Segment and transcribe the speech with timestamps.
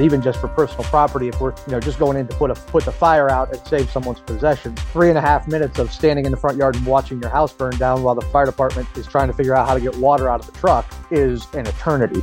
[0.00, 1.28] even just for personal property.
[1.28, 3.66] If we're you know just going in to put a put the fire out and
[3.66, 6.86] save someone's possession, three and a half minutes of standing in the front yard and
[6.86, 9.74] watching your house burn down while the fire department is trying to figure out how
[9.74, 12.22] to get water out of the truck is an eternity.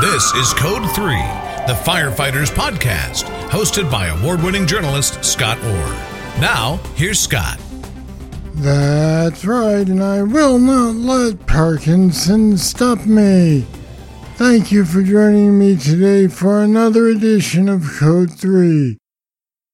[0.00, 1.04] This is Code 3,
[1.66, 6.17] the Firefighters Podcast, hosted by award winning journalist Scott Orr.
[6.40, 7.60] Now, here's Scott.
[8.54, 13.66] That's right, and I will not let Parkinson stop me.
[14.34, 18.98] Thank you for joining me today for another edition of Code 3.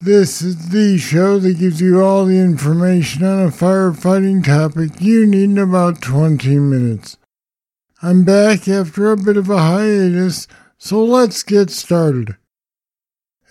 [0.00, 5.26] This is the show that gives you all the information on a firefighting topic you
[5.26, 7.16] need in about 20 minutes.
[8.02, 12.36] I'm back after a bit of a hiatus, so let's get started.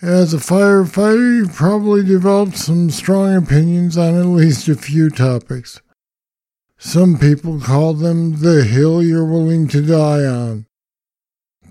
[0.04, 5.80] As a firefighter, you've probably developed some strong opinions on at least a few topics.
[6.76, 10.66] Some people call them the hill you're willing to die on.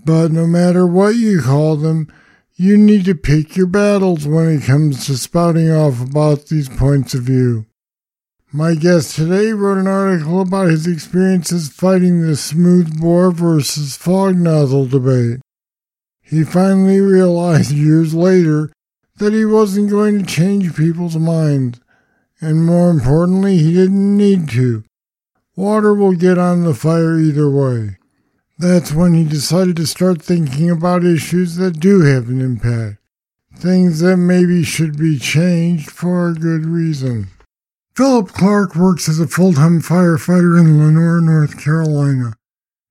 [0.04, 2.12] But no matter what you call them,
[2.56, 7.14] you need to pick your battles when it comes to spouting off about these points
[7.14, 7.66] of view.
[8.50, 14.86] My guest today wrote an article about his experiences fighting the smoothbore versus fog nozzle
[14.86, 15.38] debate.
[16.24, 18.72] He finally realized years later
[19.18, 21.80] that he wasn't going to change people's minds,
[22.40, 24.84] and more importantly, he didn't need to.
[25.54, 27.98] Water will get on the fire either way.
[28.58, 32.98] That's when he decided to start thinking about issues that do have an impact,
[33.54, 37.28] things that maybe should be changed for a good reason.
[37.94, 42.34] Philip Clark works as a full time firefighter in Lenoir, North Carolina.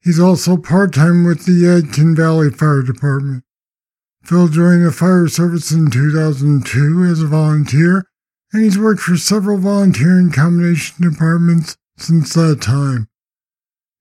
[0.03, 3.45] He's also part time with the Yadkin Valley Fire Department.
[4.21, 8.03] Phil joined the fire service in 2002 as a volunteer,
[8.51, 13.07] and he's worked for several volunteer and combination departments since that time.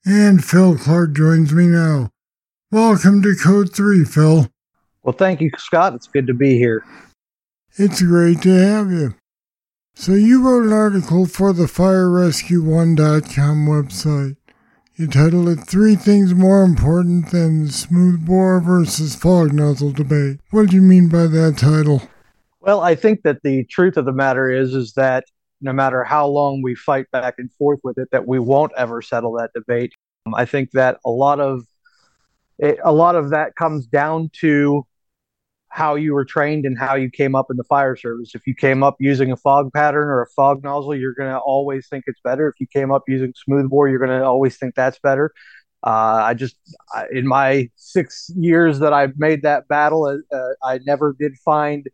[0.05, 2.10] And Phil Clark joins me now.
[2.72, 4.49] Welcome to Code 3, Phil.
[5.05, 5.94] Well, thank you, Scott.
[5.94, 6.84] It's good to be here.
[7.76, 9.15] It's great to have you.
[9.94, 14.37] So you wrote an article for the FireRescue1.com website.
[14.94, 20.41] You titled it Three Things More Important Than the Smoothbore versus Fog Nozzle Debate.
[20.50, 22.03] What do you mean by that title?
[22.60, 25.25] Well, I think that the truth of the matter is is that
[25.62, 29.00] no matter how long we fight back and forth with it, that we won't ever
[29.00, 29.94] settle that debate.
[30.26, 31.64] Um, I think that a lot of
[32.58, 34.86] it, a lot of that comes down to
[35.72, 38.34] how you were trained and how you came up in the fire service.
[38.34, 41.38] If you came up using a fog pattern or a fog nozzle, you're going to
[41.38, 42.47] always think it's better.
[42.47, 45.32] If you came up using smoothbore, you're going to always think that's better.
[45.82, 46.56] Uh, I just,
[46.94, 51.38] I, in my six years that I've made that battle, uh, uh I never did
[51.38, 51.88] find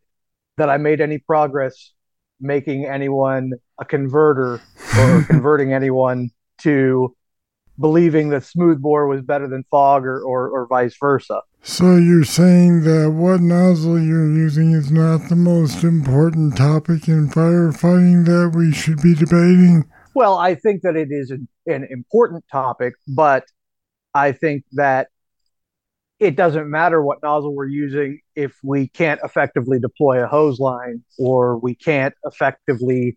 [0.56, 1.93] that I made any progress
[2.41, 4.61] making anyone a converter
[4.99, 6.31] or converting anyone
[6.62, 7.15] to
[7.78, 11.41] believing that smoothbore was better than fog or, or, or vice versa.
[11.62, 17.28] So you're saying that what nozzle you're using is not the most important topic in
[17.28, 19.84] firefighting that we should be debating?
[20.15, 23.44] Well, I think that it is an, an important topic, but
[24.15, 25.09] I think that
[26.19, 31.05] it doesn't matter what nozzle we're using if we can't effectively deploy a hose line
[31.19, 33.17] or we can't effectively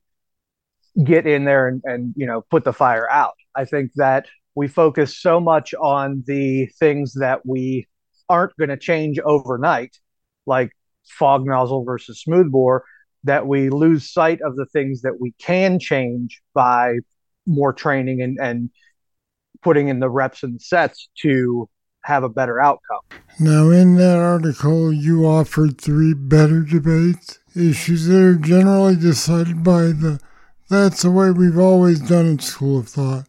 [1.04, 3.34] get in there and, and you know put the fire out.
[3.56, 7.88] I think that we focus so much on the things that we
[8.30, 9.98] aren't going to change overnight,
[10.46, 10.72] like
[11.06, 12.84] fog nozzle versus smoothbore,
[13.24, 16.96] that we lose sight of the things that we can change by
[17.46, 18.70] more training and, and
[19.62, 21.70] putting in the reps and sets to
[22.04, 23.02] have a better outcome.
[23.40, 29.82] Now, in that article, you offered three better debates, issues that are generally decided by
[29.88, 30.20] the
[30.70, 33.26] that's the way we've always done it school of thought.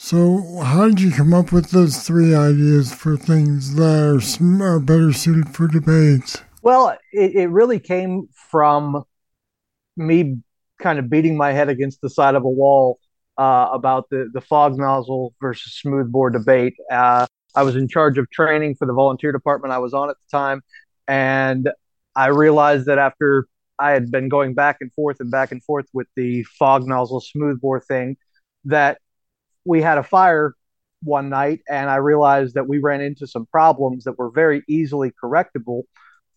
[0.00, 4.78] So, how did you come up with those three ideas for things that are, are
[4.78, 6.40] better suited for debates?
[6.62, 9.02] Well, it, it really came from
[9.96, 10.36] me
[10.78, 13.00] kind of beating my head against the side of a wall
[13.38, 16.74] uh, about the, the fog nozzle versus smoothbore debate.
[16.92, 17.26] Uh,
[17.56, 20.38] I was in charge of training for the volunteer department I was on at the
[20.38, 20.62] time.
[21.08, 21.70] And
[22.14, 23.48] I realized that after
[23.80, 27.20] I had been going back and forth and back and forth with the fog nozzle
[27.20, 28.16] smoothbore thing,
[28.64, 28.98] that
[29.64, 30.54] we had a fire
[31.02, 35.12] one night and I realized that we ran into some problems that were very easily
[35.22, 35.82] correctable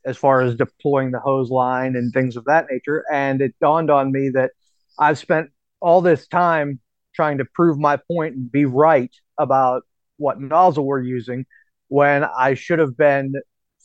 [0.06, 3.04] as far as deploying the hose line and things of that nature.
[3.12, 4.52] And it dawned on me that
[5.00, 6.80] I've spent all this time
[7.14, 9.84] trying to prove my point and be right about
[10.18, 11.46] what nozzle we're using
[11.88, 13.34] when I should have been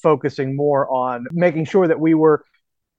[0.02, 2.44] focusing more on making sure that we were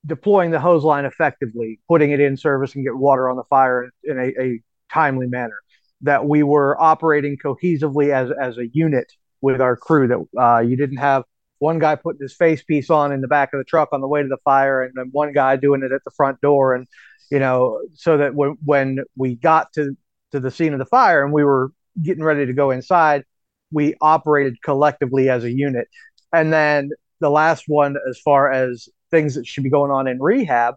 [0.05, 3.89] deploying the hose line effectively, putting it in service and get water on the fire
[4.03, 4.61] in a, a
[4.91, 5.57] timely manner.
[6.01, 9.11] That we were operating cohesively as as a unit
[9.41, 10.07] with our crew.
[10.07, 11.23] That uh, you didn't have
[11.59, 14.07] one guy putting his face piece on in the back of the truck on the
[14.07, 16.87] way to the fire, and then one guy doing it at the front door, and
[17.31, 19.95] you know, so that when when we got to
[20.31, 21.71] to the scene of the fire and we were
[22.01, 23.23] getting ready to go inside,
[23.71, 25.87] we operated collectively as a unit.
[26.33, 26.89] And then
[27.19, 30.75] the last one, as far as things that should be going on in rehab,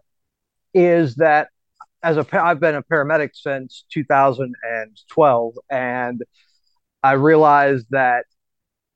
[0.73, 1.49] is that
[2.03, 6.21] as a I've been a paramedic since 2012, and
[7.03, 8.25] I realized that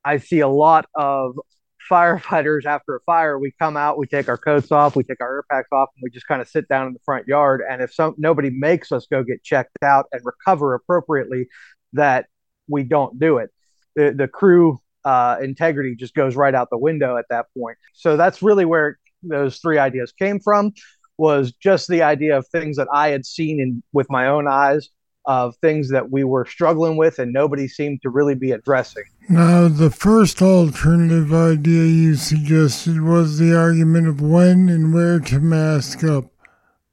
[0.03, 1.35] I see a lot of
[1.89, 3.37] firefighters after a fire.
[3.37, 6.03] We come out, we take our coats off, we take our air packs off, and
[6.03, 7.61] we just kind of sit down in the front yard.
[7.67, 11.47] And if some nobody makes us go get checked out and recover appropriately,
[11.93, 12.27] that
[12.67, 13.51] we don't do it.
[13.95, 17.77] The the crew uh, integrity just goes right out the window at that point.
[17.93, 20.73] So that's really where those three ideas came from.
[21.17, 24.89] Was just the idea of things that I had seen in with my own eyes
[25.25, 29.03] of things that we were struggling with and nobody seemed to really be addressing.
[29.27, 35.39] Now, the first alternative idea you suggested was the argument of when and where to
[35.39, 36.25] mask up.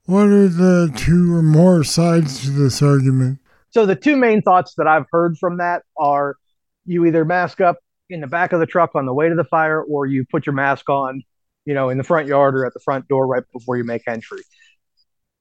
[0.05, 3.39] What are the two or more sides to this argument?
[3.69, 6.35] So, the two main thoughts that I've heard from that are
[6.85, 7.77] you either mask up
[8.09, 10.45] in the back of the truck on the way to the fire or you put
[10.45, 11.23] your mask on,
[11.65, 14.03] you know, in the front yard or at the front door right before you make
[14.07, 14.41] entry.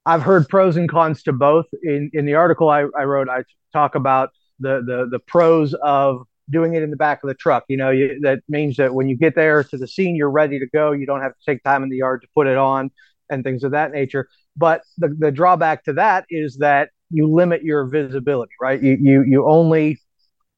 [0.05, 1.67] I've heard pros and cons to both.
[1.83, 6.27] In in the article I, I wrote, I talk about the the the pros of
[6.51, 7.65] doing it in the back of the truck.
[7.69, 10.59] You know, you, that means that when you get there to the scene, you're ready
[10.59, 10.93] to go.
[10.93, 12.91] You don't have to take time in the yard to put it on
[13.31, 14.29] and things of that nature.
[14.57, 18.83] But the, the drawback to that is that you limit your visibility, right?
[18.83, 20.01] You, you, you only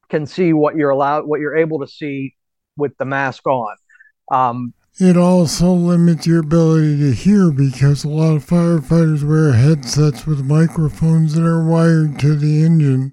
[0.09, 2.35] can see what you're allowed, what you're able to see
[2.77, 3.77] with the mask on.
[4.33, 10.25] Um, it also limits your ability to hear because a lot of firefighters wear headsets
[10.26, 13.12] with microphones that are wired to the engine.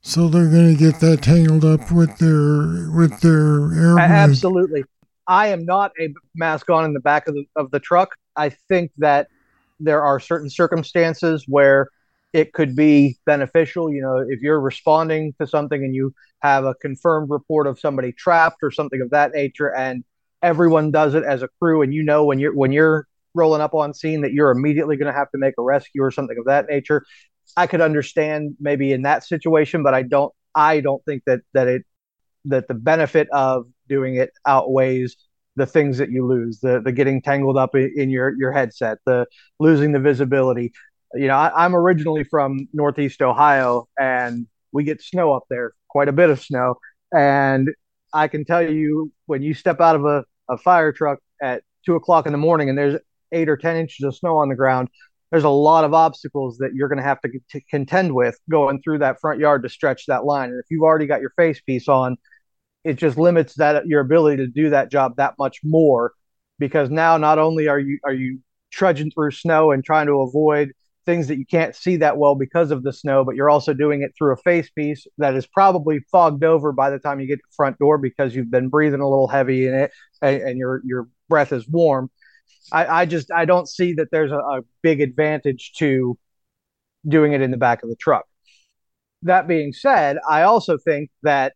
[0.00, 3.98] So they're going to get that tangled up with their with their air.
[3.98, 4.84] Absolutely.
[5.26, 8.16] I am not a mask on in the back of the of the truck.
[8.34, 9.28] I think that
[9.78, 11.88] there are certain circumstances where
[12.32, 13.92] it could be beneficial.
[13.92, 18.12] You know, if you're responding to something and you have a confirmed report of somebody
[18.12, 20.02] trapped or something of that nature, and
[20.42, 23.74] everyone does it as a crew and you know when you're when you're rolling up
[23.74, 26.46] on scene that you're immediately going to have to make a rescue or something of
[26.46, 27.04] that nature.
[27.56, 31.66] I could understand maybe in that situation but i don't i don't think that that
[31.66, 31.82] it
[32.44, 35.16] that the benefit of doing it outweighs
[35.56, 39.26] the things that you lose the the getting tangled up in, your your headset the
[39.58, 40.72] losing the visibility.
[41.12, 46.08] You know I, i'm originally from northeast ohio and we get snow up there quite
[46.08, 46.76] a bit of snow
[47.12, 47.68] and
[48.12, 51.94] I can tell you when you step out of a, a fire truck at two
[51.94, 53.00] o'clock in the morning and there's
[53.32, 54.88] eight or 10 inches of snow on the ground,
[55.30, 58.82] there's a lot of obstacles that you're going to have to, to contend with going
[58.82, 60.50] through that front yard to stretch that line.
[60.50, 62.16] And if you've already got your face piece on,
[62.84, 66.12] it just limits that your ability to do that job that much more
[66.58, 70.72] because now not only are you are you trudging through snow and trying to avoid
[71.06, 74.02] things that you can't see that well because of the snow, but you're also doing
[74.02, 77.36] it through a face piece that is probably fogged over by the time you get
[77.36, 79.90] to the front door because you've been breathing a little heavy in it
[80.22, 82.10] and, and your your breath is warm.
[82.72, 86.18] I, I, just I don't see that there's a, a big advantage to
[87.06, 88.26] doing it in the back of the truck.
[89.22, 91.54] That being said, I also think that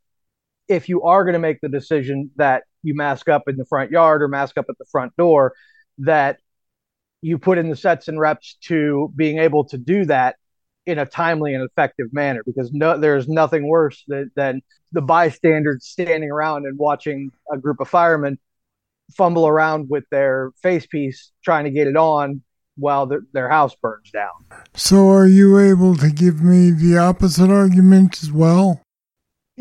[0.69, 3.91] if you are going to make the decision that you mask up in the front
[3.91, 5.53] yard or mask up at the front door,
[5.99, 6.39] that
[7.25, 10.37] you put in the sets and reps to being able to do that
[10.85, 14.61] in a timely and effective manner because no, there's nothing worse than, than
[14.93, 18.39] the bystanders standing around and watching a group of firemen
[19.17, 22.43] fumble around with their face piece trying to get it on
[22.77, 24.61] while their, their house burns down.
[24.75, 28.83] So, are you able to give me the opposite argument as well?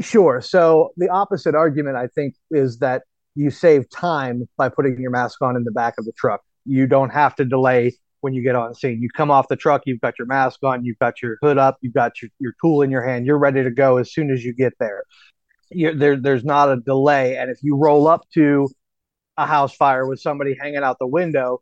[0.01, 0.41] Sure.
[0.41, 3.03] So, the opposite argument, I think, is that
[3.35, 6.87] you save time by putting your mask on in the back of the truck you
[6.87, 9.01] don't have to delay when you get on scene.
[9.01, 11.77] You come off the truck, you've got your mask on, you've got your hood up,
[11.81, 14.43] you've got your, your tool in your hand, you're ready to go as soon as
[14.45, 15.03] you get there.
[15.69, 16.15] You're, there.
[16.15, 17.35] There's not a delay.
[17.37, 18.69] And if you roll up to
[19.37, 21.59] a house fire with somebody hanging out the window,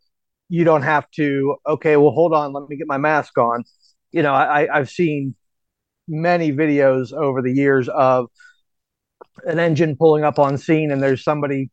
[0.50, 3.64] you don't have to, okay, well, hold on, let me get my mask on.
[4.12, 5.34] You know, I, I've seen
[6.08, 8.28] many videos over the years of
[9.46, 11.72] an engine pulling up on scene and there's somebody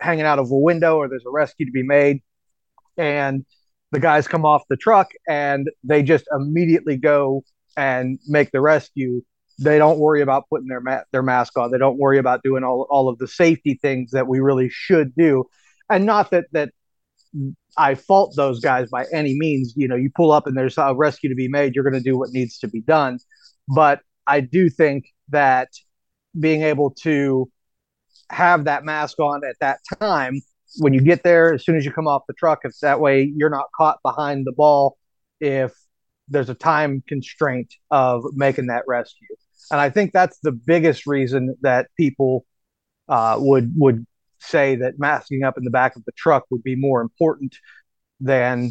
[0.00, 2.22] hanging out of a window or there's a rescue to be made
[2.96, 3.44] and
[3.92, 7.42] the guys come off the truck and they just immediately go
[7.76, 9.22] and make the rescue.
[9.58, 11.70] They don't worry about putting their ma- their mask on.
[11.70, 15.14] They don't worry about doing all all of the safety things that we really should
[15.14, 15.44] do.
[15.90, 16.70] And not that that
[17.76, 19.74] I fault those guys by any means.
[19.76, 22.10] You know, you pull up and there's a rescue to be made, you're going to
[22.10, 23.18] do what needs to be done.
[23.68, 25.68] But I do think that
[26.38, 27.50] being able to
[28.30, 30.40] have that mask on at that time
[30.78, 33.32] when you get there, as soon as you come off the truck, it's that way
[33.36, 34.96] you're not caught behind the ball
[35.40, 35.72] if
[36.28, 39.26] there's a time constraint of making that rescue.
[39.70, 42.44] And I think that's the biggest reason that people
[43.08, 44.06] uh, would would
[44.38, 47.56] say that masking up in the back of the truck would be more important
[48.20, 48.70] than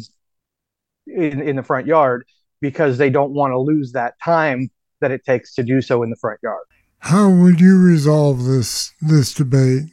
[1.06, 2.24] in, in the front yard
[2.60, 6.10] because they don't want to lose that time that it takes to do so in
[6.10, 6.64] the front yard.
[6.98, 9.84] How would you resolve this this debate?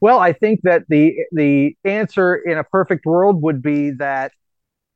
[0.00, 4.32] Well, I think that the the answer in a perfect world would be that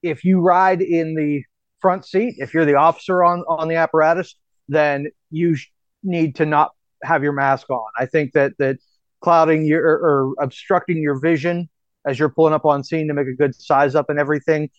[0.03, 1.43] if you ride in the
[1.81, 4.37] front seat, if you're the officer on on the apparatus,
[4.69, 5.71] then you sh-
[6.03, 7.91] need to not have your mask on.
[7.99, 8.77] I think that that
[9.21, 11.69] clouding your or, or obstructing your vision
[12.07, 14.71] as you're pulling up on scene to make a good size up and everything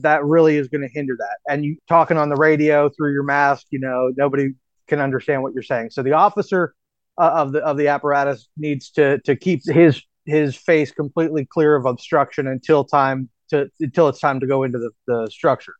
[0.00, 3.22] that really is going to hinder that and you talking on the radio through your
[3.22, 4.48] mask you know nobody
[4.88, 6.74] can understand what you're saying so the officer
[7.20, 11.76] uh, of the of the apparatus needs to to keep his his face completely clear
[11.76, 15.74] of obstruction until time to until it's time to go into the, the structure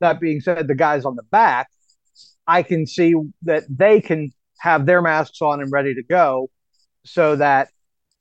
[0.00, 1.68] that being said the guys on the back
[2.46, 6.48] i can see that they can have their masks on and ready to go
[7.04, 7.68] so that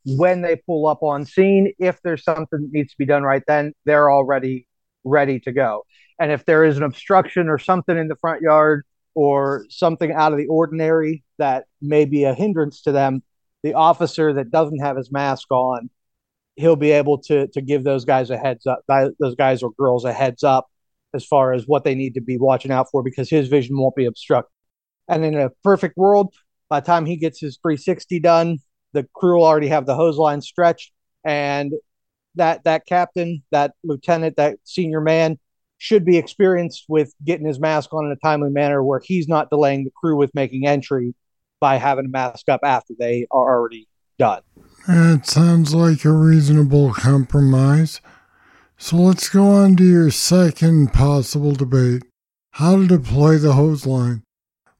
[0.07, 3.43] when they pull up on scene, if there's something that needs to be done right
[3.45, 4.67] then, they're already
[5.03, 5.85] ready to go.
[6.19, 8.85] And if there is an obstruction or something in the front yard
[9.17, 13.23] or something out of the ordinary that may be a hindrance to them,
[13.63, 15.89] the officer that doesn't have his mask on,
[16.55, 18.81] he'll be able to to give those guys a heads up,
[19.19, 20.67] those guys or girls a heads up
[21.15, 23.95] as far as what they need to be watching out for because his vision won't
[23.95, 24.53] be obstructed.
[25.07, 26.35] And in a perfect world,
[26.69, 28.59] by the time he gets his 360 done,
[28.93, 30.91] the crew will already have the hose line stretched,
[31.25, 31.73] and
[32.35, 35.39] that that captain, that lieutenant, that senior man
[35.77, 39.49] should be experienced with getting his mask on in a timely manner where he's not
[39.49, 41.13] delaying the crew with making entry
[41.59, 44.41] by having a mask up after they are already done.
[44.87, 48.01] That sounds like a reasonable compromise.
[48.77, 52.03] So let's go on to your second possible debate
[52.51, 54.23] how to deploy the hose line.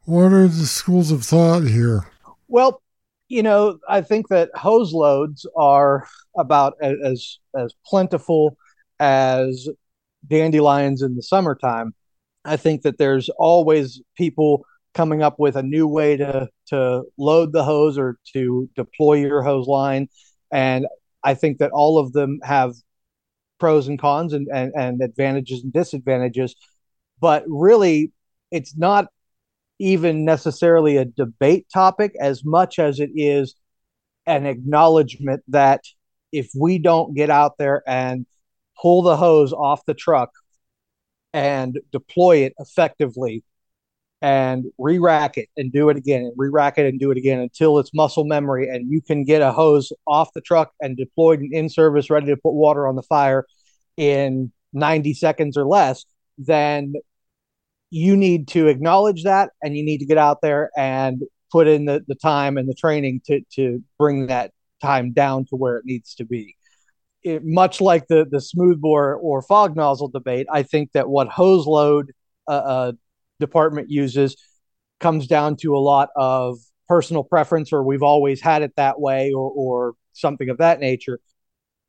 [0.05, 2.09] What are the schools of thought here?
[2.47, 2.81] Well,
[3.27, 8.55] you know, I think that hose loads are about as as plentiful
[8.99, 9.67] as
[10.25, 11.93] dandelions in the summertime.
[12.45, 17.53] I think that there's always people coming up with a new way to to load
[17.53, 20.07] the hose or to deploy your hose line,
[20.51, 20.88] and
[21.24, 22.74] I think that all of them have
[23.59, 26.55] pros and cons and, and, and advantages and disadvantages.
[27.19, 28.12] But really,
[28.51, 29.07] it's not
[29.79, 33.55] even necessarily a debate topic as much as it is
[34.25, 35.81] an acknowledgement that
[36.31, 38.25] if we don't get out there and
[38.81, 40.31] pull the hose off the truck
[41.34, 43.43] and deploy it effectively
[44.22, 47.77] and re-rack it and do it again and re-rack it and do it again until
[47.77, 51.53] it's muscle memory and you can get a hose off the truck and deployed and
[51.53, 53.46] in service ready to put water on the fire
[53.96, 56.05] in 90 seconds or less
[56.39, 56.93] then
[57.89, 61.86] you need to acknowledge that and you need to get out there and put in
[61.86, 65.86] the, the time and the training to, to bring that time down to where it
[65.86, 66.55] needs to be.
[67.27, 71.67] It, much like the, the smoothbore or fog nozzle debate, I think that what hose
[71.67, 72.12] load
[72.48, 72.91] uh, uh,
[73.39, 74.38] department uses
[75.00, 76.57] comes down to a lot of
[76.88, 81.19] personal preference or we've always had it that way or, or something of that nature.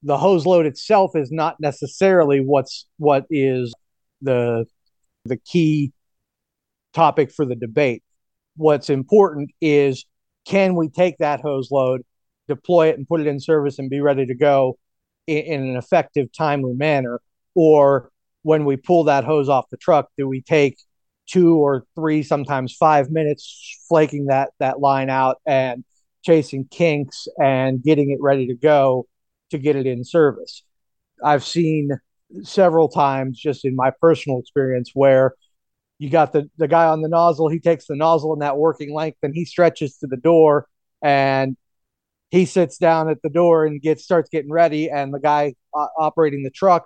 [0.02, 3.74] The hose load itself is not necessarily what's what is
[4.20, 4.66] the
[5.24, 5.92] the key
[6.92, 8.02] topic for the debate.
[8.56, 10.04] What's important is
[10.44, 12.02] can we take that hose load,
[12.48, 14.78] deploy it, and put it in service and be ready to go
[15.28, 17.20] in, in an effective, timely manner?
[17.54, 18.10] Or
[18.42, 20.78] when we pull that hose off the truck, do we take
[21.28, 25.84] two or three, sometimes five minutes flaking that that line out and
[26.24, 29.06] chasing kinks and getting it ready to go
[29.50, 30.62] to get it in service?
[31.22, 31.90] I've seen
[32.42, 35.34] several times just in my personal experience where
[35.98, 38.94] you got the the guy on the nozzle he takes the nozzle in that working
[38.94, 40.66] length and he stretches to the door
[41.02, 41.56] and
[42.30, 45.86] he sits down at the door and gets starts getting ready and the guy uh,
[45.98, 46.84] operating the truck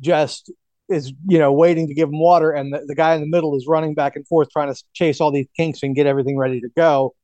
[0.00, 0.52] just
[0.88, 3.56] is you know waiting to give him water and the, the guy in the middle
[3.56, 6.60] is running back and forth trying to chase all these kinks and get everything ready
[6.60, 7.14] to go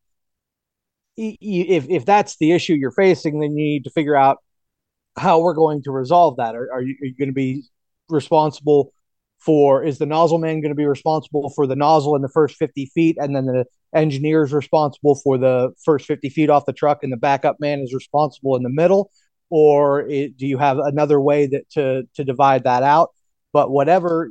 [1.16, 4.38] if if that's the issue you're facing then you need to figure out
[5.16, 6.54] how we're going to resolve that.
[6.54, 7.64] Are, are you, you going to be
[8.08, 8.92] responsible
[9.40, 9.82] for?
[9.82, 12.86] Is the nozzle man going to be responsible for the nozzle in the first 50
[12.94, 17.02] feet, and then the engineer is responsible for the first 50 feet off the truck,
[17.02, 19.10] and the backup man is responsible in the middle?
[19.50, 23.10] or it, do you have another way that to to divide that out?
[23.52, 24.30] But whatever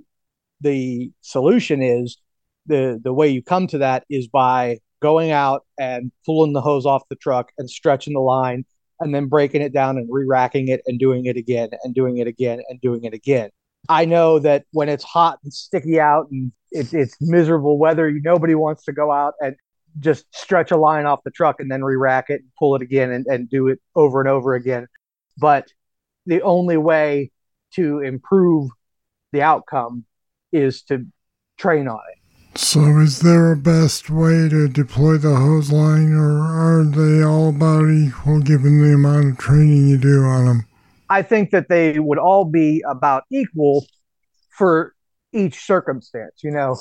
[0.62, 2.18] the solution is,
[2.66, 6.86] the the way you come to that is by going out and pulling the hose
[6.86, 8.66] off the truck and stretching the line
[9.00, 12.28] and then breaking it down and re-racking it and doing it again and doing it
[12.28, 13.50] again and doing it again.
[13.90, 18.54] I know that when it's hot and sticky out and it, it's miserable weather, nobody
[18.54, 19.56] wants to go out and
[20.00, 23.12] just stretch a line off the truck and then re-rack it and pull it again
[23.12, 24.88] and, and do it over and over again.
[25.38, 25.68] But
[26.28, 27.32] the only way
[27.74, 28.70] to improve
[29.32, 30.06] the outcome
[30.52, 31.06] is to
[31.58, 32.20] train on it.
[32.60, 37.50] So, is there a best way to deploy the hose line, or are they all
[37.50, 40.69] about equal given the amount of training you do on them?
[41.10, 43.86] I think that they would all be about equal
[44.58, 44.94] for
[45.34, 46.44] each circumstance.
[46.44, 46.78] You know,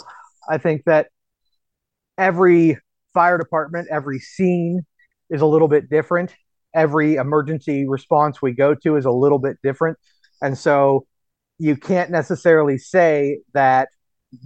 [0.48, 1.08] I think that
[2.16, 2.78] every
[3.14, 4.82] fire department, every scene
[5.30, 6.34] is a little bit different.
[6.74, 9.98] Every emergency response we go to is a little bit different.
[10.42, 11.06] And so
[11.58, 13.88] you can't necessarily say that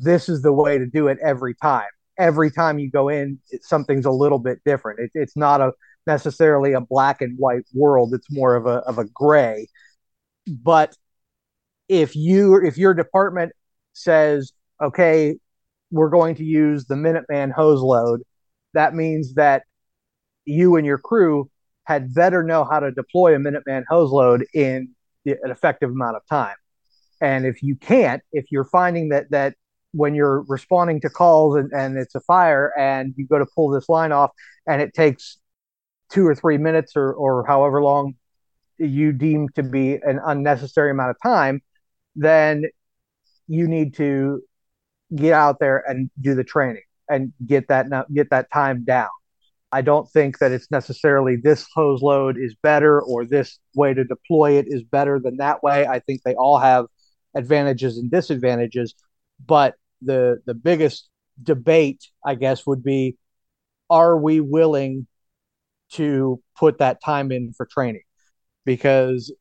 [0.00, 1.88] this is the way to do it every time.
[2.18, 5.00] Every time you go in, something's a little bit different.
[5.00, 5.72] It, it's not a
[6.06, 8.14] necessarily a black and white world.
[8.14, 9.68] It's more of a of a gray.
[10.46, 10.96] But
[11.88, 13.52] if you if your department
[13.92, 15.36] says, okay,
[15.90, 18.22] we're going to use the Minuteman hose load,
[18.74, 19.64] that means that
[20.44, 21.50] you and your crew
[21.84, 24.94] had better know how to deploy a Minuteman hose load in
[25.26, 26.56] an effective amount of time.
[27.20, 29.54] And if you can't, if you're finding that that
[29.92, 33.68] when you're responding to calls and, and it's a fire and you go to pull
[33.68, 34.30] this line off
[34.66, 35.38] and it takes
[36.12, 38.14] two or three minutes or, or however long
[38.78, 41.60] you deem to be an unnecessary amount of time,
[42.16, 42.64] then
[43.48, 44.42] you need to
[45.14, 49.08] get out there and do the training and get that get that time down.
[49.70, 54.04] I don't think that it's necessarily this hose load is better or this way to
[54.04, 55.86] deploy it is better than that way.
[55.86, 56.86] I think they all have
[57.34, 58.94] advantages and disadvantages,
[59.44, 61.08] but the the biggest
[61.42, 63.16] debate, I guess, would be:
[63.88, 65.06] Are we willing
[65.92, 68.02] to put that time in for training?
[68.64, 69.32] Because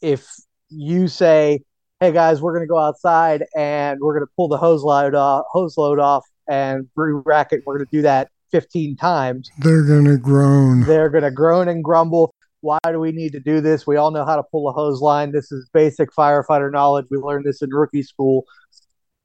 [0.00, 0.26] if
[0.68, 1.60] you say,
[2.00, 5.14] "Hey guys, we're going to go outside and we're going to pull the hose load
[5.14, 9.50] off, hose load off, and re-rack it," we're going to do that 15 times.
[9.58, 10.82] They're going to groan.
[10.82, 12.34] They're going to groan and grumble.
[12.60, 13.86] Why do we need to do this?
[13.86, 15.30] We all know how to pull a hose line.
[15.30, 17.06] This is basic firefighter knowledge.
[17.08, 18.44] We learned this in rookie school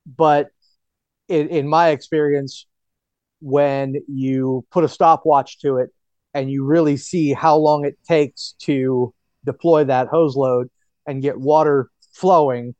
[0.05, 0.49] but
[1.27, 2.65] in, in my experience,
[3.41, 5.89] when you put a stopwatch to it
[6.33, 9.13] and you really see how long it takes to
[9.45, 10.69] deploy that hose load
[11.05, 12.75] and get water flowing,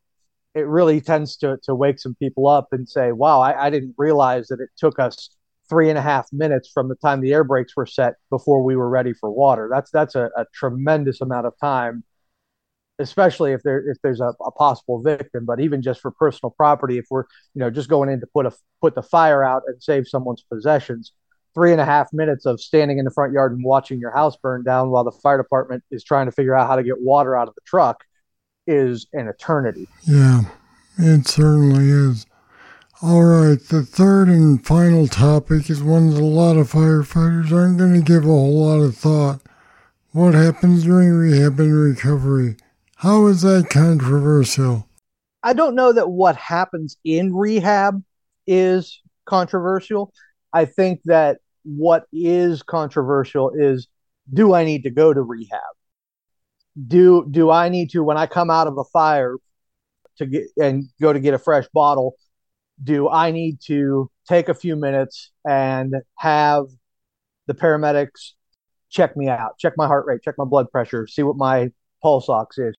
[0.56, 3.96] it really tends to, to wake some people up and say, wow, I, I didn't
[3.98, 5.36] realize that it took us
[5.70, 8.76] three and a half minutes from the time the air brakes were set before we
[8.76, 9.70] were ready for water.
[9.72, 12.04] That's that's a, a tremendous amount of time
[13.00, 16.98] especially if there if there's a, a, possible victim but even just for personal property
[16.98, 19.82] if we're you know just going in to put a put the fire out and
[19.82, 21.12] save someone's possessions
[21.54, 24.36] three and a half minutes of standing in the front yard and watching your house
[24.38, 27.36] burn down while the fire department is trying to figure out how to get water
[27.36, 28.04] out of the truck
[28.66, 30.42] is an eternity yeah
[30.98, 32.26] it certainly is
[33.02, 37.78] all right the third and final topic is one that a lot of firefighters aren't
[37.78, 39.42] going to give a whole lot of thought
[40.12, 42.56] what happens during rehab and recovery
[43.04, 44.88] how is that controversial?
[45.44, 48.02] I don't know that what happens in rehab
[48.48, 50.13] is controversial.
[50.54, 53.88] I think that what is controversial is
[54.32, 55.60] do I need to go to rehab?
[56.88, 59.36] Do do I need to when I come out of a fire
[60.17, 62.15] to get and go to get a fresh bottle,
[62.84, 66.65] do I need to take a few minutes and have
[67.47, 68.32] the paramedics
[68.89, 71.71] check me out, check my heart rate, check my blood pressure, see what my
[72.02, 72.76] pulse ox is?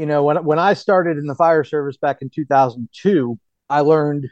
[0.00, 4.28] you know, when when I started in the fire service back in 2002, I learned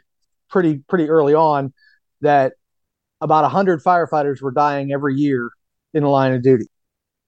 [0.49, 1.73] pretty pretty early on
[2.21, 2.53] that
[3.21, 5.49] about 100 firefighters were dying every year
[5.93, 6.65] in the line of duty.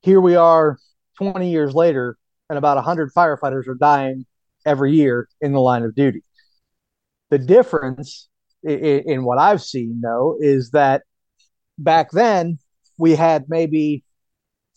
[0.01, 0.77] Here we are
[1.17, 2.17] 20 years later
[2.49, 4.25] and about 100 firefighters are dying
[4.65, 6.23] every year in the line of duty.
[7.29, 8.29] The difference
[8.63, 11.03] in, in what I've seen though is that
[11.77, 12.59] back then
[12.97, 14.03] we had maybe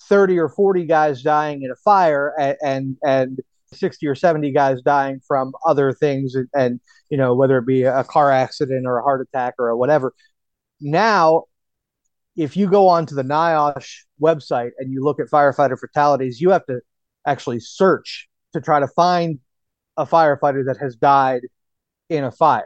[0.02, 3.38] 30 or 40 guys dying in a fire and and, and
[3.72, 7.82] 60 or 70 guys dying from other things and, and, you know whether it be
[7.82, 10.14] a car accident or a heart attack or whatever
[10.80, 11.44] now
[12.36, 16.64] if you go onto the NIOSH website and you look at firefighter fatalities you have
[16.66, 16.80] to
[17.26, 19.38] actually search to try to find
[19.96, 21.42] a firefighter that has died
[22.08, 22.64] in a fire.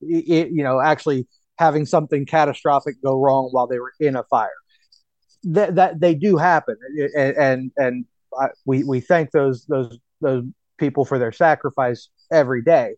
[0.00, 1.26] It, you know actually
[1.58, 4.50] having something catastrophic go wrong while they were in a fire.
[5.44, 6.76] That, that they do happen.
[7.16, 8.04] And and, and
[8.38, 10.44] I, we we thank those those those
[10.78, 12.96] people for their sacrifice every day.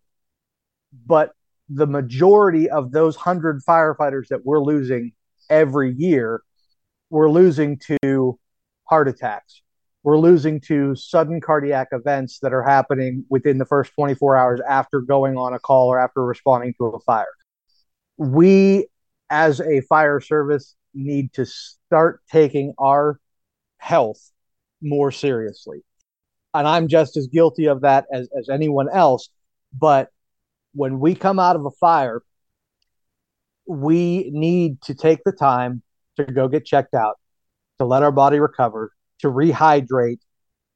[1.07, 1.33] But
[1.69, 5.13] the majority of those hundred firefighters that we're losing
[5.51, 6.43] every year,
[7.11, 8.39] we're losing to
[8.85, 9.63] heart attacks.
[10.03, 15.01] We're losing to sudden cardiac events that are happening within the first 24 hours after
[15.01, 17.27] going on a call or after responding to a fire.
[18.17, 18.87] We,
[19.29, 23.19] as a fire service, need to start taking our
[23.79, 24.31] health
[24.81, 25.81] more seriously.
[26.55, 29.29] And I'm just as guilty of that as, as anyone else.
[29.79, 30.11] But
[30.77, 32.23] when we come out of a fire,
[33.67, 35.83] we need to take the time
[36.17, 37.17] to go get checked out,
[37.79, 40.21] to let our body recover, to rehydrate,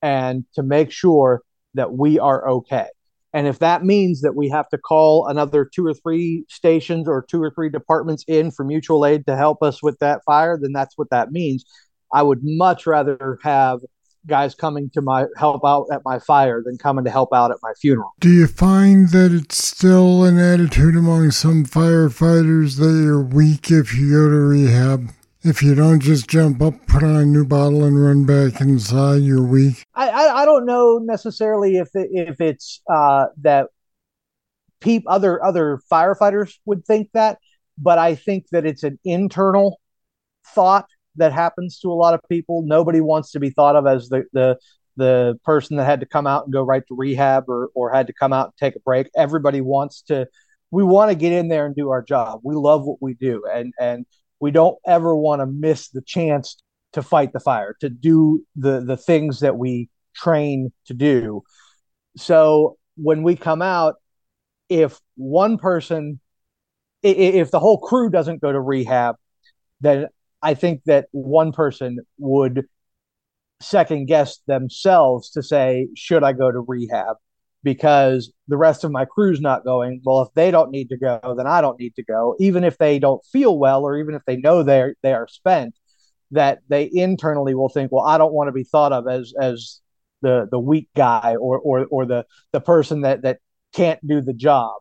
[0.03, 1.43] and to make sure
[1.75, 2.87] that we are okay.
[3.33, 7.25] And if that means that we have to call another two or three stations or
[7.31, 10.73] two or three departments in for mutual aid to help us with that fire, then
[10.73, 11.65] that's what that means.
[12.13, 13.81] I would much rather have
[14.27, 17.59] guys coming to my help out at my fire than coming to help out at
[17.63, 18.13] my funeral.
[18.21, 23.97] Do you find that it's still an attitude among some firefighters that you're weak if
[23.97, 25.11] you go to rehab?
[25.43, 29.23] If you don't just jump up, put on a new bottle, and run back inside,
[29.23, 29.87] you're weak.
[29.95, 33.69] I I, I don't know necessarily if it, if it's uh, that
[34.81, 37.39] peep other other firefighters would think that,
[37.79, 39.81] but I think that it's an internal
[40.47, 42.63] thought that happens to a lot of people.
[42.63, 44.59] Nobody wants to be thought of as the the
[44.97, 48.07] the person that had to come out and go right to rehab or or had
[48.07, 49.09] to come out and take a break.
[49.17, 50.27] Everybody wants to
[50.71, 52.41] we want to get in there and do our job.
[52.45, 54.07] We love what we do and and
[54.41, 56.57] we don't ever want to miss the chance
[56.93, 61.43] to fight the fire, to do the the things that we train to do.
[62.17, 63.97] So when we come out
[64.69, 66.21] if one person
[67.03, 69.17] if the whole crew doesn't go to rehab,
[69.81, 70.07] then
[70.43, 72.67] I think that one person would
[73.61, 77.17] second guess themselves to say, should I go to rehab?
[77.63, 80.01] Because the rest of my crew's not going.
[80.03, 82.35] Well, if they don't need to go, then I don't need to go.
[82.39, 85.75] Even if they don't feel well, or even if they know they they are spent,
[86.31, 89.81] that they internally will think, well, I don't want to be thought of as as
[90.23, 93.41] the the weak guy or or or the the person that that
[93.75, 94.81] can't do the job.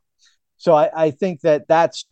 [0.55, 2.05] So I, I think that that's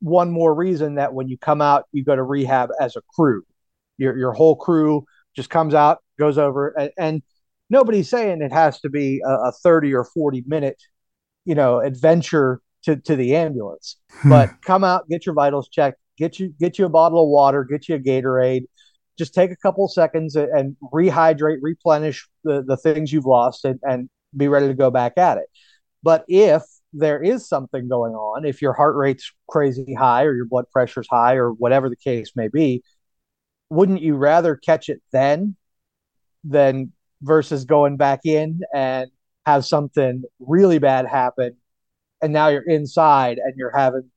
[0.00, 3.42] one more reason that when you come out, you go to rehab as a crew.
[3.96, 7.22] Your your whole crew just comes out, goes over, and, and
[7.68, 10.80] nobody's saying it has to be a, a, thirty or forty minute,
[11.44, 13.96] you know, adventure to to the ambulance.
[14.10, 14.28] Hmm.
[14.30, 17.64] But come out, get your vitals checked, get you get you a bottle of water,
[17.64, 18.64] get you a Gatorade.
[19.18, 23.80] Just take a couple seconds and, and rehydrate, replenish the, the things you've lost, and,
[23.82, 25.46] and be ready to go back at it.
[26.04, 30.46] But if there is something going on, if your heart rate's crazy high or your
[30.46, 32.82] blood pressure's high or whatever the case may be,
[33.70, 35.56] wouldn't you rather catch it then
[36.44, 39.10] than versus going back in and
[39.44, 41.56] have something really bad happen
[42.22, 44.10] and now you're inside and you're having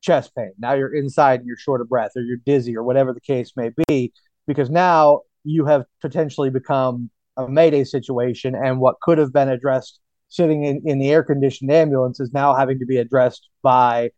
[0.00, 0.52] chest pain.
[0.58, 3.52] Now you're inside and you're short of breath or you're dizzy or whatever the case
[3.56, 4.12] may be
[4.46, 10.00] because now you have potentially become a mayday situation and what could have been addressed
[10.32, 14.10] sitting in, in the air conditioned ambulance is now having to be addressed by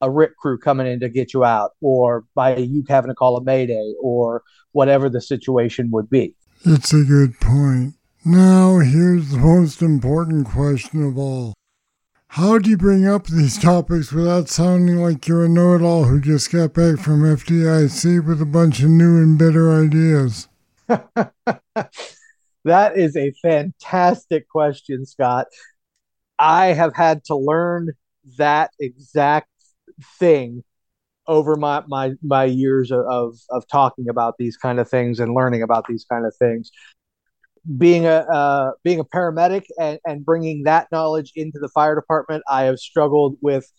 [0.00, 3.36] a RIT crew coming in to get you out, or by you having to call
[3.36, 6.34] a mayday, or whatever the situation would be.
[6.64, 7.94] It's a good point.
[8.24, 11.54] Now, here's the most important question of all.
[12.28, 16.04] How do you bring up these topics without sounding like you're a know it all
[16.04, 20.48] who just got back from FDIC with a bunch of new and better ideas?
[22.64, 25.46] That is a fantastic question, Scott.
[26.38, 27.90] I have had to learn
[28.38, 29.48] that exact
[30.18, 30.64] thing
[31.26, 35.62] over my my my years of of talking about these kind of things and learning
[35.62, 36.70] about these kind of things
[37.78, 42.42] being a uh, being a paramedic and, and bringing that knowledge into the fire department
[42.48, 43.70] i have struggled with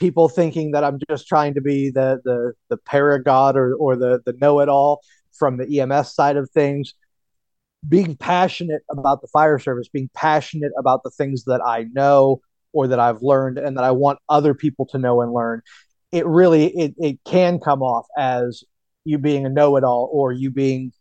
[0.00, 4.20] people thinking that i'm just trying to be the the the paragod or or the
[4.24, 5.00] the know-it-all
[5.38, 6.94] from the ems side of things
[7.86, 12.40] being passionate about the fire service, being passionate about the things that I know
[12.72, 15.62] or that I've learned and that I want other people to know and learn,
[16.12, 18.64] it really it, it can come off as
[19.04, 20.92] you being a know-it-all or you being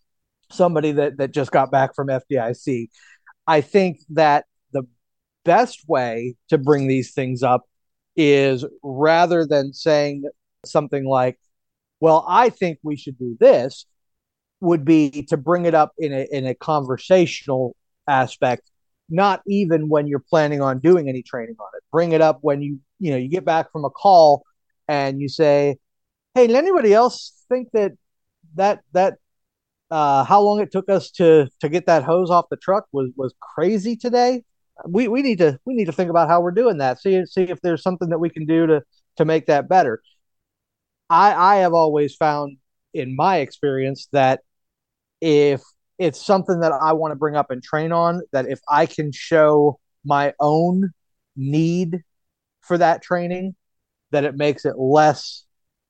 [0.51, 2.89] somebody that that just got back from FDIC.
[3.47, 4.83] I think that the
[5.45, 7.63] best way to bring these things up
[8.15, 10.23] is rather than saying
[10.65, 11.37] something like,
[11.99, 13.85] "Well, I think we should do this,"
[14.59, 17.75] would be to bring it up in a in a conversational
[18.07, 18.69] aspect
[19.09, 22.61] not even when you're planning on doing any training on it bring it up when
[22.61, 24.43] you you know you get back from a call
[24.87, 25.77] and you say
[26.33, 27.91] hey did anybody else think that
[28.55, 29.17] that that
[29.89, 33.09] uh, how long it took us to to get that hose off the truck was
[33.15, 34.43] was crazy today.
[34.85, 36.99] We we need to we need to think about how we're doing that.
[36.99, 38.83] See see if there's something that we can do to
[39.17, 40.01] to make that better.
[41.09, 42.57] I I have always found
[42.93, 44.41] in my experience that
[45.21, 45.61] if
[45.97, 49.11] it's something that I want to bring up and train on, that if I can
[49.11, 50.91] show my own
[51.35, 52.03] need
[52.61, 53.55] for that training,
[54.11, 55.43] that it makes it less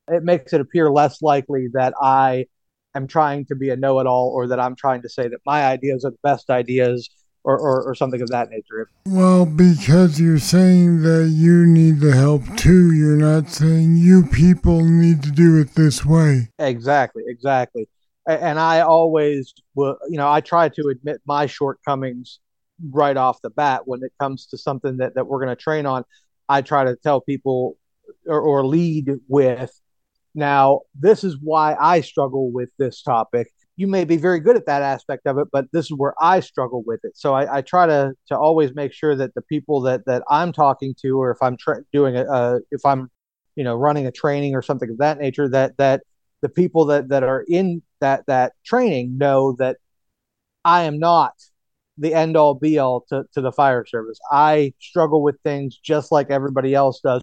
[0.09, 2.45] it makes it appear less likely that I
[2.95, 6.05] am trying to be a know-it-all or that I'm trying to say that my ideas
[6.05, 7.09] are the best ideas
[7.43, 8.89] or, or, or something of that nature.
[9.05, 14.83] Well, because you're saying that you need the help too, you're not saying you people
[14.83, 16.49] need to do it this way.
[16.59, 17.87] Exactly, exactly.
[18.27, 22.39] And I always will, you know, I try to admit my shortcomings
[22.91, 25.85] right off the bat when it comes to something that, that we're going to train
[25.85, 26.03] on.
[26.49, 27.77] I try to tell people
[28.25, 29.71] or, or lead with
[30.37, 33.51] now, this is why I struggle with this topic.
[33.75, 36.41] You may be very good at that aspect of it, but this is where I
[36.41, 37.17] struggle with it.
[37.17, 40.53] So I, I try to to always make sure that the people that that I'm
[40.53, 43.09] talking to, or if I'm tra- doing a, if I'm,
[43.55, 46.03] you know, running a training or something of that nature, that that
[46.41, 49.77] the people that that are in that that training know that
[50.65, 51.33] I am not
[51.97, 54.19] the end all be all to, to the fire service.
[54.31, 57.21] I struggle with things just like everybody else does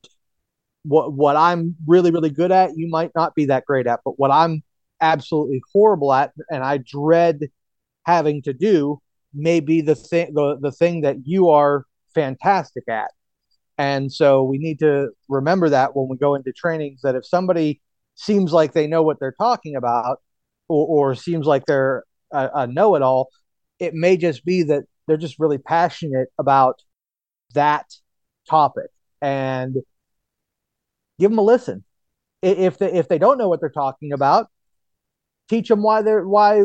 [0.84, 4.18] what what I'm really really good at, you might not be that great at, but
[4.18, 4.62] what I'm
[5.00, 7.40] absolutely horrible at, and I dread
[8.06, 9.00] having to do,
[9.32, 13.10] may be the thing the, the thing that you are fantastic at.
[13.76, 17.80] And so we need to remember that when we go into trainings that if somebody
[18.14, 20.18] seems like they know what they're talking about
[20.74, 23.30] or, or seems like they're a, a know it all,
[23.78, 26.82] it may just be that they're just really passionate about
[27.54, 27.86] that
[28.48, 28.90] topic.
[29.22, 29.76] And
[31.18, 31.84] give them a listen.
[32.42, 34.48] If they, if they don't know what they're talking about,
[35.48, 36.64] teach them why they're why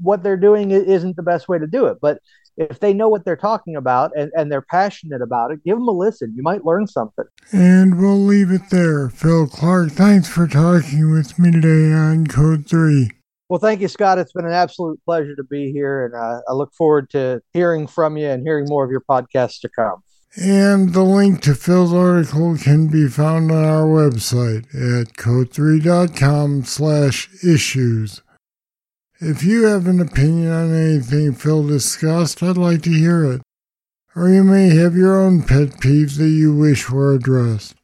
[0.00, 1.98] what they're doing isn't the best way to do it.
[2.00, 2.18] But
[2.58, 5.88] if they know what they're talking about and, and they're passionate about it, give them
[5.88, 6.34] a listen.
[6.36, 7.24] You might learn something.
[7.52, 9.08] And we'll leave it there.
[9.08, 13.17] Phil Clark, thanks for talking with me today on Code 3.
[13.48, 14.18] Well, thank you, Scott.
[14.18, 17.86] It's been an absolute pleasure to be here, and uh, I look forward to hearing
[17.86, 20.02] from you and hearing more of your podcasts to come.
[20.36, 27.30] And the link to Phil's article can be found on our website at code3.com slash
[27.42, 28.20] issues.
[29.20, 33.42] If you have an opinion on anything Phil discussed, I'd like to hear it.
[34.14, 37.74] Or you may have your own pet peeves that you wish were addressed.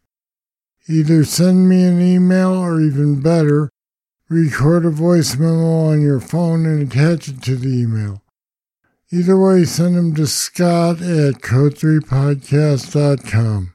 [0.86, 3.70] Either send me an email or even better,
[4.28, 8.22] record a voice memo on your phone and attach it to the email.
[9.12, 13.74] Either way, send them to scott at code3podcast.com.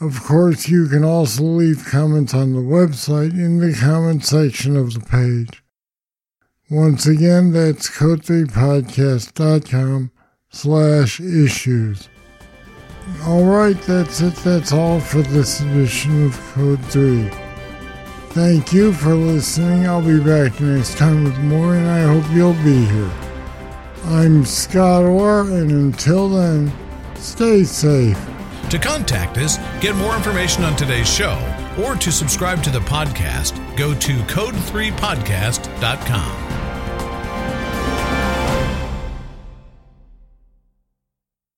[0.00, 4.94] Of course, you can also leave comments on the website in the comment section of
[4.94, 5.62] the page.
[6.70, 10.10] Once again, that's code3podcast.com
[10.48, 12.08] slash issues.
[13.26, 14.36] All right, that's it.
[14.36, 17.49] That's all for this edition of Code 3.
[18.30, 19.86] Thank you for listening.
[19.88, 23.10] I'll be back next time with more, and I hope you'll be here.
[24.04, 26.72] I'm Scott Orr, and until then,
[27.16, 28.16] stay safe.
[28.70, 31.36] To contact us, get more information on today's show,
[31.82, 36.49] or to subscribe to the podcast, go to code3podcast.com.